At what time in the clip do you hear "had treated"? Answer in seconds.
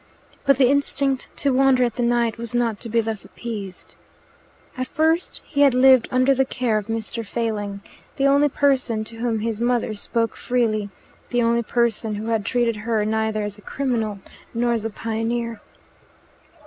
12.25-12.77